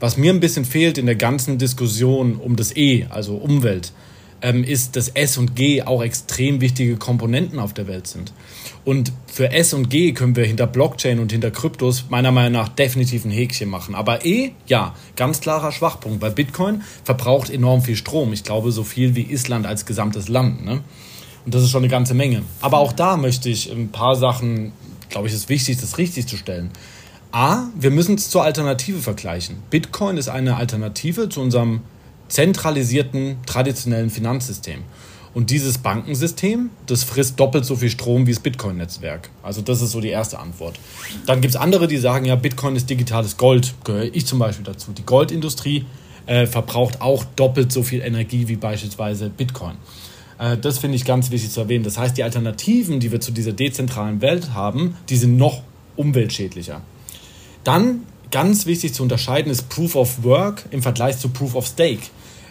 [0.00, 3.92] Was mir ein bisschen fehlt in der ganzen Diskussion um das E, also Umwelt,
[4.40, 8.32] ähm, ist, dass S und G auch extrem wichtige Komponenten auf der Welt sind.
[8.84, 12.68] Und für S und G können wir hinter Blockchain und hinter Kryptos meiner Meinung nach
[12.68, 13.94] definitiv ein Häkchen machen.
[13.94, 18.32] Aber E, ja, ganz klarer Schwachpunkt, weil Bitcoin verbraucht enorm viel Strom.
[18.32, 20.64] Ich glaube, so viel wie Island als gesamtes Land.
[20.64, 20.80] Ne?
[21.44, 22.42] Und das ist schon eine ganze Menge.
[22.60, 24.72] Aber auch da möchte ich ein paar Sachen,
[25.08, 26.70] glaube ich, ist wichtig, das richtig zu stellen.
[27.32, 29.56] A, wir müssen es zur Alternative vergleichen.
[29.70, 31.82] Bitcoin ist eine Alternative zu unserem
[32.28, 34.82] zentralisierten, traditionellen Finanzsystem.
[35.34, 39.30] Und dieses Bankensystem, das frisst doppelt so viel Strom wie das Bitcoin-Netzwerk.
[39.42, 40.80] Also das ist so die erste Antwort.
[41.26, 43.74] Dann gibt es andere, die sagen, ja, Bitcoin ist digitales Gold.
[43.84, 44.92] Gehöre ich zum Beispiel dazu.
[44.92, 45.84] Die Goldindustrie
[46.26, 49.76] äh, verbraucht auch doppelt so viel Energie wie beispielsweise Bitcoin.
[50.38, 51.84] Äh, das finde ich ganz wichtig zu erwähnen.
[51.84, 55.62] Das heißt, die Alternativen, die wir zu dieser dezentralen Welt haben, die sind noch
[55.96, 56.80] umweltschädlicher.
[57.64, 62.02] Dann ganz wichtig zu unterscheiden ist Proof of Work im Vergleich zu Proof of Stake.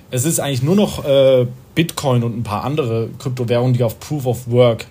[0.10, 4.26] Es ist eigentlich nur noch äh, Bitcoin und ein paar andere Kryptowährungen, die auf Proof
[4.26, 4.86] of Work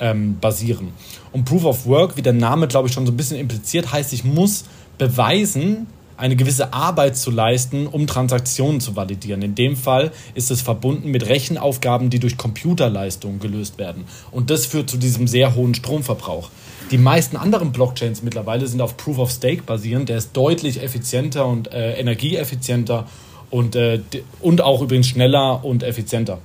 [0.00, 0.88] ähm, basieren.
[1.32, 4.12] Und Proof of Work, wie der Name, glaube ich, schon so ein bisschen impliziert, heißt,
[4.12, 4.64] ich muss
[4.98, 9.42] beweisen, eine gewisse Arbeit zu leisten, um Transaktionen zu validieren.
[9.42, 14.04] In dem Fall ist es verbunden mit Rechenaufgaben, die durch Computerleistungen gelöst werden.
[14.30, 16.50] Und das führt zu diesem sehr hohen Stromverbrauch.
[16.90, 20.08] Die meisten anderen Blockchains mittlerweile sind auf Proof of Stake basierend.
[20.08, 23.06] Der ist deutlich effizienter und äh, energieeffizienter
[23.50, 24.00] und, äh,
[24.40, 26.38] und auch übrigens schneller und effizienter.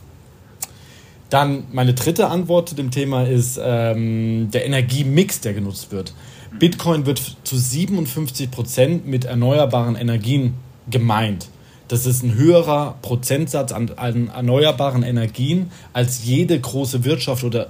[1.30, 6.14] Dann meine dritte Antwort zu dem Thema ist ähm, der Energiemix, der genutzt wird.
[6.60, 10.56] Bitcoin wird zu 57 Prozent mit erneuerbaren Energien
[10.90, 11.48] gemeint.
[11.88, 17.68] Das ist ein höherer Prozentsatz an, an, erneuerbaren Energien als jede große Wirtschaft oder,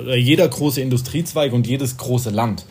[0.00, 2.64] oder jeder große Industriezweig und jedes große Land.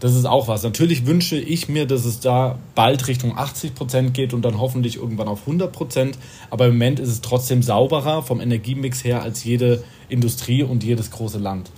[0.00, 0.62] Das ist auch was.
[0.62, 4.96] Natürlich wünsche ich mir, dass es da bald Richtung 80 Prozent geht und dann hoffentlich
[4.96, 6.18] irgendwann auf 100 Prozent.
[6.50, 11.10] Aber im Moment ist es trotzdem sauberer vom Energiemix her als jede Industrie und jedes
[11.10, 11.70] große Land.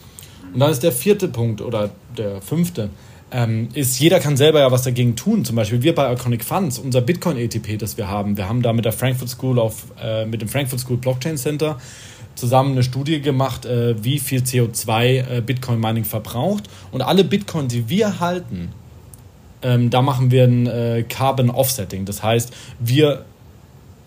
[0.53, 2.91] Und dann ist der vierte Punkt oder der fünfte
[3.33, 5.45] ähm, ist, jeder kann selber ja was dagegen tun.
[5.45, 8.37] Zum Beispiel wir bei Iconic Funds, unser Bitcoin-ETP, das wir haben.
[8.37, 11.79] Wir haben da mit der Frankfurt School auf, äh, mit dem Frankfurt School Blockchain Center
[12.35, 16.65] zusammen eine Studie gemacht, äh, wie viel CO2 äh, Bitcoin-Mining verbraucht.
[16.91, 18.71] Und alle Bitcoin, die wir halten,
[19.63, 22.07] ähm, da machen wir ein äh, Carbon Offsetting.
[22.07, 23.27] Das heißt, wir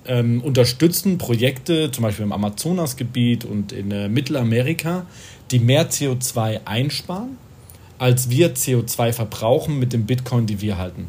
[0.05, 5.05] ähm, unterstützen Projekte, zum Beispiel im Amazonasgebiet und in äh, Mittelamerika,
[5.51, 7.37] die mehr CO2 einsparen
[7.99, 11.07] als wir CO2 verbrauchen mit dem Bitcoin, die wir halten.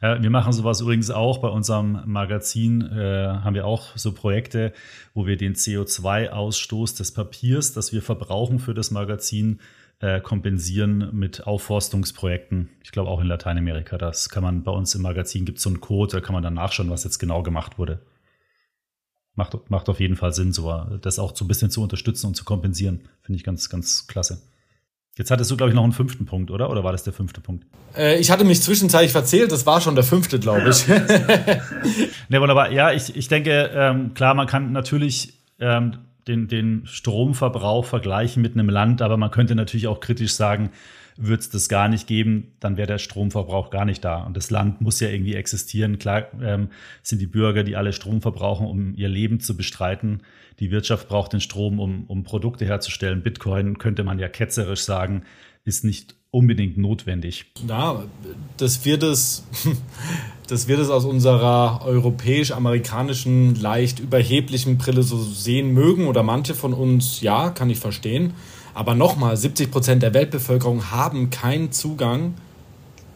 [0.00, 4.72] Ja, wir machen sowas übrigens auch bei unserem Magazin, äh, haben wir auch so Projekte,
[5.12, 9.58] wo wir den CO2-Ausstoß des Papiers, das wir verbrauchen für das Magazin,
[9.98, 12.68] äh, kompensieren mit Aufforstungsprojekten.
[12.84, 13.98] Ich glaube auch in Lateinamerika.
[13.98, 16.44] Das kann man bei uns im Magazin, gibt es so einen Code, da kann man
[16.44, 18.00] dann nachschauen, was jetzt genau gemacht wurde.
[19.34, 22.34] Macht, macht auf jeden Fall Sinn, so das auch so ein bisschen zu unterstützen und
[22.36, 23.08] zu kompensieren.
[23.22, 24.42] Finde ich ganz, ganz klasse.
[25.18, 26.70] Jetzt hattest du, glaube ich, noch einen fünften Punkt, oder?
[26.70, 27.66] Oder war das der fünfte Punkt?
[27.96, 30.86] Äh, ich hatte mich zwischenzeitlich verzählt, das war schon der fünfte, glaube ich.
[32.28, 32.70] ne, wunderbar.
[32.70, 35.96] Ja, ich, ich denke, ähm, klar, man kann natürlich ähm,
[36.28, 40.70] den, den Stromverbrauch vergleichen mit einem Land, aber man könnte natürlich auch kritisch sagen,
[41.18, 44.22] würde es das gar nicht geben, dann wäre der Stromverbrauch gar nicht da.
[44.22, 45.98] Und das Land muss ja irgendwie existieren.
[45.98, 46.68] Klar ähm,
[47.02, 50.22] sind die Bürger, die alle Strom verbrauchen, um ihr Leben zu bestreiten.
[50.60, 53.22] Die Wirtschaft braucht den Strom, um, um Produkte herzustellen.
[53.22, 55.24] Bitcoin könnte man ja ketzerisch sagen,
[55.64, 57.46] ist nicht unbedingt notwendig.
[57.66, 58.04] Ja,
[58.56, 59.44] das wird es,
[60.46, 66.74] das wird es aus unserer europäisch-amerikanischen, leicht überheblichen Brille so sehen mögen oder manche von
[66.74, 68.34] uns, ja, kann ich verstehen.
[68.78, 72.34] Aber nochmal, 70 Prozent der Weltbevölkerung haben keinen Zugang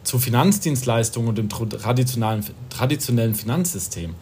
[0.03, 4.15] zu Finanzdienstleistungen und dem traditionellen, traditionellen Finanzsystem.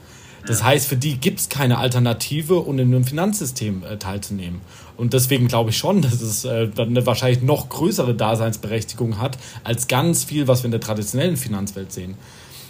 [0.46, 4.62] Das heißt, für die gibt es keine Alternative, um in einem Finanzsystem äh, teilzunehmen.
[4.98, 9.88] Und deswegen glaube ich schon, dass es äh, eine wahrscheinlich noch größere Daseinsberechtigung hat, als
[9.88, 12.18] ganz viel, was wir in der traditionellen Finanzwelt sehen.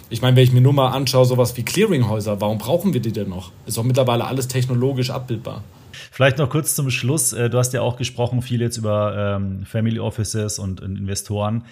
[0.08, 3.12] Ich meine, wenn ich mir nur mal anschaue, sowas wie Clearinghäuser, warum brauchen wir die
[3.12, 3.52] denn noch?
[3.66, 5.62] Ist doch mittlerweile alles technologisch abbildbar.
[6.10, 7.32] Vielleicht noch kurz zum Schluss.
[7.32, 11.64] Äh, du hast ja auch gesprochen viel jetzt über ähm, Family Offices und Investoren.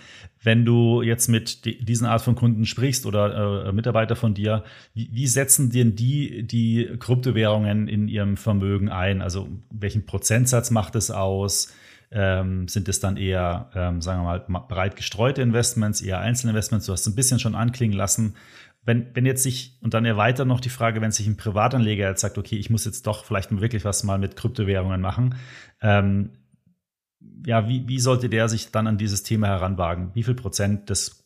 [0.42, 5.26] Wenn du jetzt mit diesen Art von Kunden sprichst oder äh, Mitarbeiter von dir, wie,
[5.26, 9.20] setzen denn die die Kryptowährungen in ihrem Vermögen ein?
[9.20, 11.72] Also welchen Prozentsatz macht es aus?
[12.12, 16.87] Ähm, sind es dann eher, ähm, sagen wir mal, breit gestreute Investments, eher Einzelinvestments?
[16.87, 18.35] Du hast es ein bisschen schon anklingen lassen
[18.82, 22.22] wenn, wenn jetzt sich, und dann erweitert noch die Frage, wenn sich ein Privatanleger jetzt
[22.22, 25.34] sagt, okay, ich muss jetzt doch vielleicht wirklich was mal mit Kryptowährungen machen,
[25.82, 26.30] ähm,
[27.46, 30.10] ja, wie, wie sollte der sich dann an dieses Thema heranwagen?
[30.14, 31.24] Wie viel Prozent des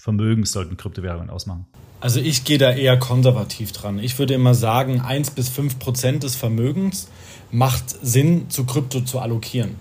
[0.00, 1.66] Vermögens sollten Kryptowährungen ausmachen?
[2.00, 3.98] Also ich gehe da eher konservativ dran.
[3.98, 7.08] Ich würde immer sagen, 1 bis 5 Prozent des Vermögens
[7.50, 9.76] macht Sinn, zu Krypto zu allokieren.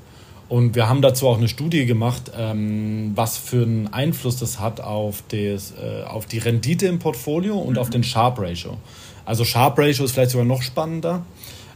[0.50, 4.80] Und wir haben dazu auch eine Studie gemacht, ähm, was für einen Einfluss das hat
[4.80, 7.80] auf, des, äh, auf die Rendite im Portfolio und mhm.
[7.80, 8.78] auf den Sharp Ratio.
[9.26, 11.26] Also Sharp Ratio ist vielleicht sogar noch spannender.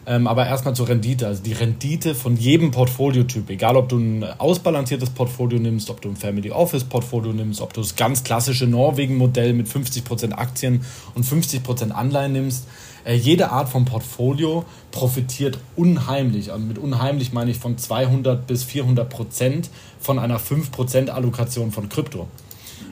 [0.07, 1.27] Ähm, aber erstmal zur Rendite.
[1.27, 6.09] Also die Rendite von jedem Portfoliotyp, egal ob du ein ausbalanciertes Portfolio nimmst, ob du
[6.09, 11.23] ein Family Office Portfolio nimmst, ob du das ganz klassische Norwegen-Modell mit 50% Aktien und
[11.23, 12.67] 50% Anleihen nimmst,
[13.05, 16.51] äh, jede Art von Portfolio profitiert unheimlich.
[16.51, 21.89] Und mit unheimlich meine ich von 200 bis 400 Prozent von einer 5% Allokation von
[21.89, 22.27] Krypto.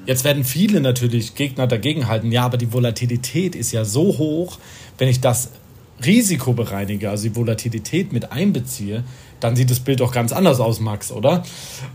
[0.06, 4.58] Jetzt werden viele natürlich Gegner dagegen halten, ja, aber die Volatilität ist ja so hoch,
[4.98, 5.52] wenn ich das
[6.06, 9.04] Risiko bereinige, also die Volatilität mit einbeziehe,
[9.40, 11.44] dann sieht das Bild doch ganz anders aus, Max, oder?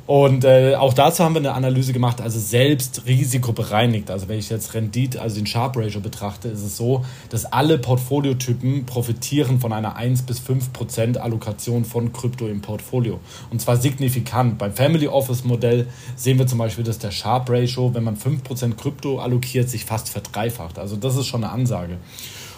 [0.07, 4.11] Und äh, auch dazu haben wir eine Analyse gemacht, also selbst risikobereinigt.
[4.11, 7.79] Also wenn ich jetzt Rendite, also den Sharp Ratio betrachte, ist es so, dass alle
[7.79, 13.21] Portfoliotypen profitieren von einer 1 bis 5 Prozent Allokation von Krypto im Portfolio.
[13.51, 14.59] Und zwar signifikant.
[14.59, 15.87] Beim Family Office Modell
[16.17, 19.85] sehen wir zum Beispiel, dass der Sharp Ratio, wenn man 5 Prozent Krypto allokiert, sich
[19.85, 20.79] fast verdreifacht.
[20.79, 21.99] Also das ist schon eine Ansage.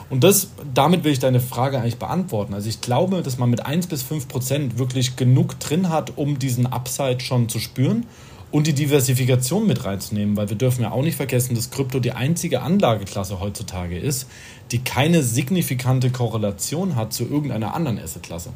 [0.09, 2.55] Und das, damit will ich deine Frage eigentlich beantworten.
[2.55, 6.39] Also ich glaube, dass man mit 1 bis 5 Prozent wirklich genug drin hat, um
[6.39, 8.07] diesen Upside schon zu spüren
[8.53, 12.13] und die Diversifikation mit reinzunehmen, weil wir dürfen ja auch nicht vergessen, dass Krypto die
[12.13, 14.29] einzige Anlageklasse heutzutage ist,
[14.71, 18.51] die keine signifikante Korrelation hat zu irgendeiner anderen Assetklasse.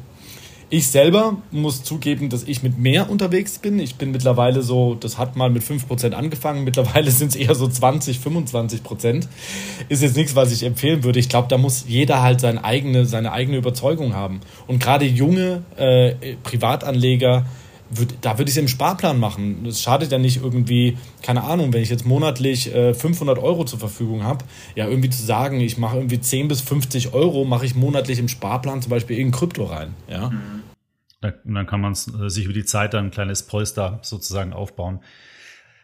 [0.73, 3.77] Ich selber muss zugeben, dass ich mit mehr unterwegs bin.
[3.77, 7.67] Ich bin mittlerweile so, das hat mal mit 5% angefangen, mittlerweile sind es eher so
[7.67, 9.27] 20, 25%.
[9.89, 11.19] Ist jetzt nichts, was ich empfehlen würde.
[11.19, 14.39] Ich glaube, da muss jeder halt seine eigene, seine eigene Überzeugung haben.
[14.65, 17.45] Und gerade junge äh, Privatanleger,
[17.91, 19.65] würd, da würde ich es im Sparplan machen.
[19.65, 23.79] Es schadet ja nicht irgendwie, keine Ahnung, wenn ich jetzt monatlich äh, 500 Euro zur
[23.79, 27.75] Verfügung habe, ja, irgendwie zu sagen, ich mache irgendwie 10 bis 50 Euro, mache ich
[27.75, 29.93] monatlich im Sparplan zum Beispiel in Krypto rein.
[30.09, 30.29] Ja.
[30.29, 30.63] Mhm.
[31.21, 35.01] Und dann kann man äh, sich über die Zeit dann ein kleines Polster sozusagen aufbauen.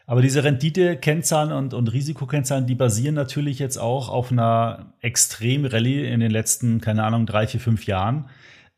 [0.09, 6.05] Aber diese Rendite-Kennzahlen und, und Risikokennzahlen, die basieren natürlich jetzt auch auf einer extrem Rallye
[6.05, 8.29] in den letzten, keine Ahnung, drei, vier, fünf Jahren.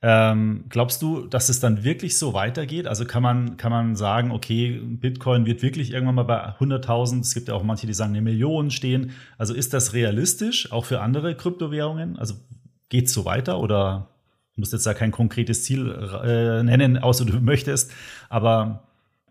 [0.01, 2.88] Ähm, glaubst du, dass es dann wirklich so weitergeht?
[2.88, 7.33] Also kann man, kann man sagen, okay, Bitcoin wird wirklich irgendwann mal bei 100.000, es
[7.33, 9.12] gibt ja auch manche, die sagen, eine Million stehen.
[9.38, 12.17] Also ist das realistisch, auch für andere Kryptowährungen?
[12.17, 12.35] Also
[12.88, 14.07] geht es so weiter oder
[14.59, 15.89] Du musst jetzt da kein konkretes Ziel
[16.21, 17.91] äh, nennen, außer du möchtest.
[18.27, 18.83] Aber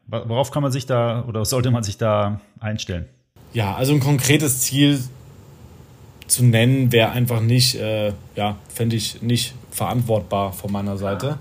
[0.07, 3.05] worauf kann man sich da oder sollte man sich da einstellen?
[3.53, 4.99] Ja, also ein konkretes Ziel
[6.29, 11.39] zu nennen, wäre einfach nicht, äh, ja, fände ich nicht verantwortbar von meiner Seite.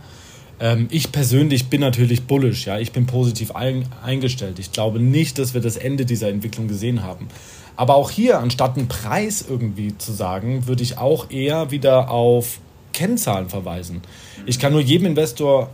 [0.60, 4.60] Ähm, ich persönlich bin natürlich bullish, ja, ich bin positiv ein, eingestellt.
[4.60, 7.28] Ich glaube nicht, dass wir das Ende dieser Entwicklung gesehen haben.
[7.76, 12.60] Aber auch hier, anstatt einen Preis irgendwie zu sagen, würde ich auch eher wieder auf
[12.94, 14.02] Kennzahlen verweisen.
[14.48, 15.70] Ich kann nur jedem Investor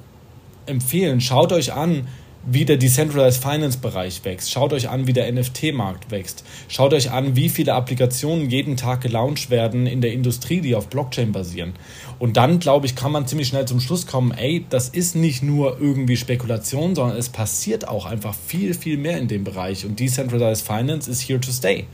[0.65, 2.08] empfehlen, schaut euch an,
[2.46, 4.52] wie der Decentralized Finance Bereich wächst.
[4.52, 6.44] Schaut euch an, wie der NFT-Markt wächst.
[6.68, 10.90] Schaut euch an, wie viele Applikationen jeden Tag gelauncht werden in der Industrie, die auf
[10.90, 11.74] Blockchain basieren.
[12.20, 15.42] Und dann, glaube ich, kann man ziemlich schnell zum Schluss kommen, ey, das ist nicht
[15.42, 19.86] nur irgendwie Spekulation, sondern es passiert auch einfach viel, viel mehr in dem Bereich.
[19.86, 21.86] Und Decentralized Finance is here to stay.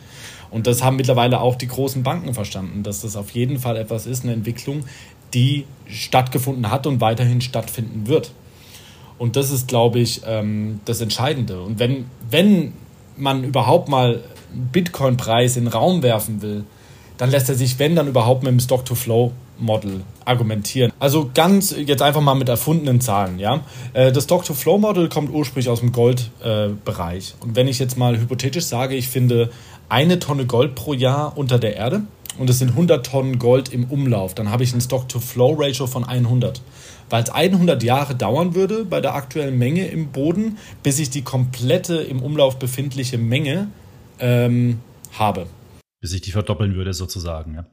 [0.50, 4.08] Und das haben mittlerweile auch die großen Banken verstanden, dass das auf jeden Fall etwas
[4.08, 4.84] ist, eine Entwicklung,
[5.34, 8.32] die stattgefunden hat und weiterhin stattfinden wird.
[9.20, 11.62] Und das ist, glaube ich, ähm, das Entscheidende.
[11.62, 12.74] Und wenn, wenn
[13.18, 16.64] man überhaupt mal einen Bitcoin-Preis in den Raum werfen will,
[17.18, 20.94] dann lässt er sich, wenn dann überhaupt, mit dem Stock-to-Flow-Model argumentieren.
[21.00, 23.40] Also ganz jetzt einfach mal mit erfundenen Zahlen.
[23.40, 23.60] Ja?
[23.94, 27.36] Äh, das Stock-to-Flow-Model kommt ursprünglich aus dem Goldbereich.
[27.40, 29.50] Äh, und wenn ich jetzt mal hypothetisch sage, ich finde
[29.90, 32.04] eine Tonne Gold pro Jahr unter der Erde,
[32.40, 36.62] und es sind 100 Tonnen Gold im Umlauf, dann habe ich ein Stock-to-Flow-Ratio von 100.
[37.10, 41.24] Weil es 100 Jahre dauern würde bei der aktuellen Menge im Boden, bis ich die
[41.24, 43.68] komplette im Umlauf befindliche Menge
[44.20, 44.80] ähm,
[45.18, 45.48] habe.
[46.02, 47.66] Bis ich die verdoppeln würde sozusagen, ja.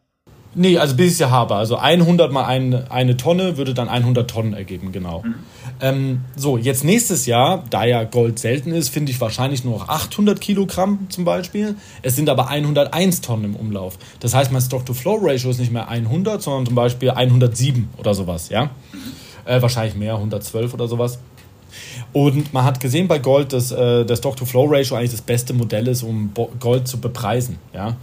[0.58, 1.54] Nee, also bis ich sie habe.
[1.54, 5.22] Also 100 mal eine, eine Tonne würde dann 100 Tonnen ergeben, genau.
[5.22, 5.34] Mhm.
[5.82, 9.88] Ähm, so, jetzt nächstes Jahr, da ja Gold selten ist, finde ich wahrscheinlich nur noch
[9.90, 11.76] 800 Kilogramm zum Beispiel.
[12.00, 13.98] Es sind aber 101 Tonnen im Umlauf.
[14.20, 18.70] Das heißt, mein Stock-to-Flow-Ratio ist nicht mehr 100, sondern zum Beispiel 107 oder sowas, ja.
[19.46, 21.18] Äh, wahrscheinlich mehr, 112 oder sowas.
[22.12, 26.02] Und man hat gesehen bei Gold, dass äh, das Stock-to-Flow-Ratio eigentlich das beste Modell ist,
[26.02, 27.96] um Gold zu bepreisen, ja.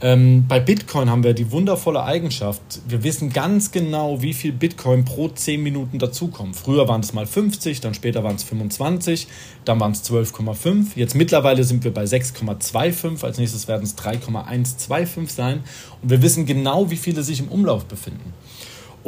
[0.00, 5.04] Ähm, bei Bitcoin haben wir die wundervolle Eigenschaft, wir wissen ganz genau, wie viel Bitcoin
[5.04, 6.54] pro 10 Minuten dazukommt.
[6.54, 9.26] Früher waren es mal 50, dann später waren es 25,
[9.64, 10.90] dann waren es 12,5.
[10.94, 15.64] Jetzt mittlerweile sind wir bei 6,25, als nächstes werden es 3,125 sein.
[16.00, 18.34] Und wir wissen genau, wie viele sich im Umlauf befinden.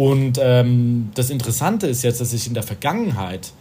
[0.00, 3.52] Und ähm, das Interessante ist jetzt, dass sich in der Vergangenheit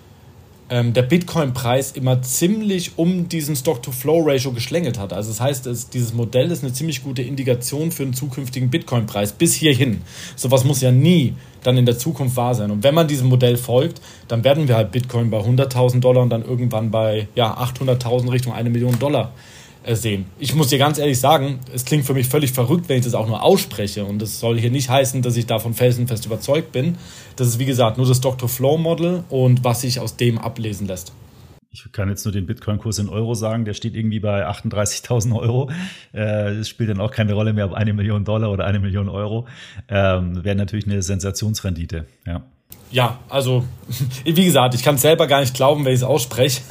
[0.70, 5.12] ähm, der Bitcoin-Preis immer ziemlich um diesen Stock-to-Flow-Ratio geschlängelt hat.
[5.12, 9.34] Also das heißt, es, dieses Modell ist eine ziemlich gute Indikation für einen zukünftigen Bitcoin-Preis
[9.34, 10.00] bis hierhin.
[10.38, 12.72] Sowas muss ja nie dann in der Zukunft wahr sein.
[12.72, 14.00] Und wenn man diesem Modell folgt,
[14.30, 18.54] dann werden wir halt Bitcoin bei 100.000 Dollar und dann irgendwann bei ja, 800.000 Richtung
[18.54, 19.34] eine Million Dollar
[19.86, 20.26] sehen.
[20.38, 23.14] Ich muss dir ganz ehrlich sagen, es klingt für mich völlig verrückt, wenn ich das
[23.14, 24.06] auch nur ausspreche.
[24.06, 26.98] Und das soll hier nicht heißen, dass ich davon felsenfest überzeugt bin.
[27.36, 28.50] Das ist, wie gesagt, nur das Dr.
[28.50, 31.14] Flow Model und was sich aus dem ablesen lässt.
[31.72, 35.72] ich kann jetzt nur den Bitcoin-Kurs in Euro sagen, der steht irgendwie bei 38.000 Euro.
[36.14, 39.08] Äh, es spielt dann auch keine Rolle mehr, ob eine Million Dollar oder eine Million
[39.10, 39.48] Euro.
[39.88, 42.44] Ähm, Wäre natürlich eine Sensationsrendite, ja.
[42.92, 43.64] Ja, also
[44.26, 46.62] wie gesagt, ich kann es selber gar nicht glauben, wenn ich es ausspreche.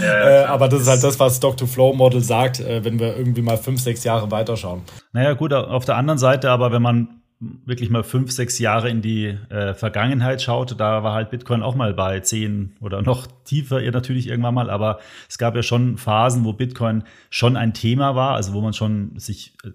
[0.00, 3.58] Ja, äh, aber das ist halt das, was Stock-to-Flow-Model sagt, äh, wenn wir irgendwie mal
[3.58, 4.82] fünf, sechs Jahre weiterschauen.
[5.12, 9.00] Naja, gut, auf der anderen Seite, aber wenn man wirklich mal fünf, sechs Jahre in
[9.00, 13.80] die äh, Vergangenheit schaut, da war halt Bitcoin auch mal bei zehn oder noch tiefer
[13.82, 18.14] ihr natürlich irgendwann mal, aber es gab ja schon Phasen, wo Bitcoin schon ein Thema
[18.14, 19.70] war, also wo man schon sich äh,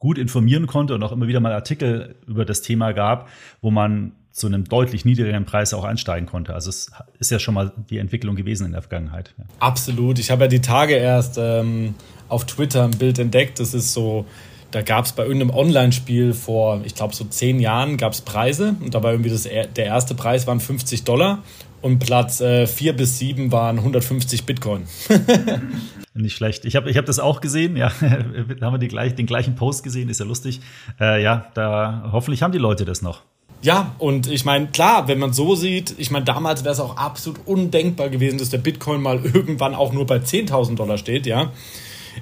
[0.00, 3.28] gut informieren konnte und auch immer wieder mal Artikel über das Thema gab,
[3.60, 6.54] wo man zu einem deutlich niedrigeren Preis auch einsteigen konnte.
[6.54, 9.34] Also es ist ja schon mal die Entwicklung gewesen in der Vergangenheit.
[9.38, 9.44] Ja.
[9.60, 10.18] Absolut.
[10.18, 11.94] Ich habe ja die Tage erst ähm,
[12.28, 13.60] auf Twitter ein Bild entdeckt.
[13.60, 14.26] Das ist so
[14.72, 18.74] da gab es bei irgendeinem Online-Spiel vor, ich glaube, so zehn Jahren gab es Preise
[18.80, 21.42] und da war irgendwie das, der erste Preis waren 50 Dollar
[21.82, 24.84] und Platz äh, vier bis sieben waren 150 Bitcoin.
[26.14, 26.64] Nicht schlecht.
[26.64, 27.92] Ich habe ich hab das auch gesehen, ja.
[28.00, 30.60] da haben wir die gleich, den gleichen Post gesehen, ist ja lustig.
[31.00, 33.22] Äh, ja, da hoffentlich haben die Leute das noch.
[33.62, 36.96] Ja, und ich meine, klar, wenn man so sieht, ich meine, damals wäre es auch
[36.96, 41.52] absolut undenkbar gewesen, dass der Bitcoin mal irgendwann auch nur bei 10.000 Dollar steht, ja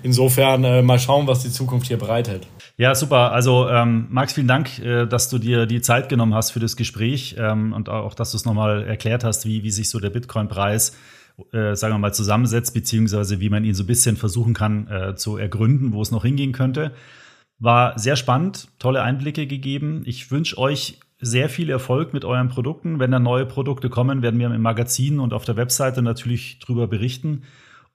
[0.03, 2.47] insofern äh, mal schauen, was die Zukunft hier bereithält.
[2.77, 3.33] Ja, super.
[3.33, 6.77] Also ähm, Max, vielen Dank, äh, dass du dir die Zeit genommen hast für das
[6.77, 10.11] Gespräch ähm, und auch, dass du es nochmal erklärt hast, wie, wie sich so der
[10.11, 10.97] Bitcoin-Preis
[11.53, 15.15] äh, sagen wir mal, zusammensetzt, beziehungsweise wie man ihn so ein bisschen versuchen kann äh,
[15.17, 16.93] zu ergründen, wo es noch hingehen könnte.
[17.59, 20.03] War sehr spannend, tolle Einblicke gegeben.
[20.07, 22.99] Ich wünsche euch sehr viel Erfolg mit euren Produkten.
[22.99, 26.87] Wenn da neue Produkte kommen, werden wir im Magazin und auf der Webseite natürlich drüber
[26.87, 27.43] berichten.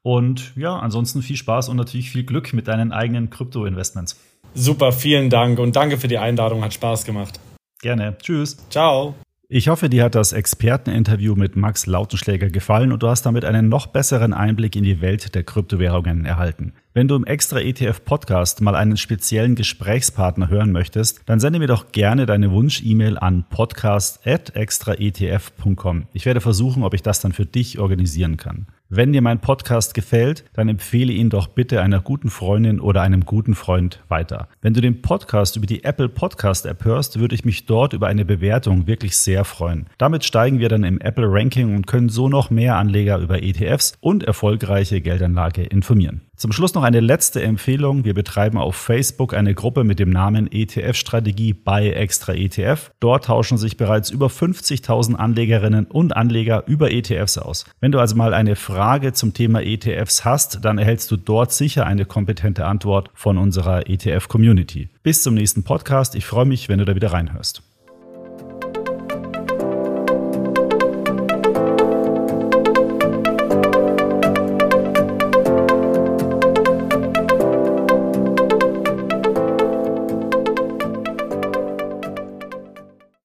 [0.03, 4.19] Und ja, ansonsten viel Spaß und natürlich viel Glück mit deinen eigenen Krypto-Investments.
[4.53, 7.39] Super, vielen Dank und danke für die Einladung, hat Spaß gemacht.
[7.81, 8.15] Gerne.
[8.19, 8.57] Tschüss.
[8.69, 9.15] Ciao.
[9.57, 13.69] Ich hoffe, dir hat das Experteninterview mit Max Lautenschläger gefallen und du hast damit einen
[13.69, 16.73] noch besseren Einblick in die Welt der Kryptowährungen erhalten.
[16.93, 21.67] Wenn du im Extra ETF Podcast mal einen speziellen Gesprächspartner hören möchtest, dann sende mir
[21.67, 26.07] doch gerne deine Wunsch-E-Mail an podcast.extraetf.com.
[26.11, 28.67] Ich werde versuchen, ob ich das dann für dich organisieren kann.
[28.89, 33.25] Wenn dir mein Podcast gefällt, dann empfehle ihn doch bitte einer guten Freundin oder einem
[33.25, 34.47] guten Freund weiter.
[34.61, 38.05] Wenn du den Podcast über die Apple Podcast App hörst, würde ich mich dort über
[38.05, 39.87] eine Bewertung wirklich sehr freuen.
[39.97, 43.97] Damit steigen wir dann im Apple Ranking und können so noch mehr Anleger über ETFs
[44.01, 46.21] und erfolgreiche Geldanlage informieren.
[46.37, 48.03] Zum Schluss noch eine letzte Empfehlung.
[48.03, 52.91] Wir betreiben auf Facebook eine Gruppe mit dem Namen ETF-Strategie bei Extra ETF.
[52.99, 57.63] Dort tauschen sich bereits über 50.000 Anlegerinnen und Anleger über ETFs aus.
[57.79, 61.85] Wenn du also mal eine Frage zum Thema ETFs hast, dann erhältst du dort sicher
[61.85, 64.89] eine kompetente Antwort von unserer ETF-Community.
[65.03, 66.15] Bis zum nächsten Podcast.
[66.15, 67.63] Ich freue mich, wenn du da wieder reinhörst.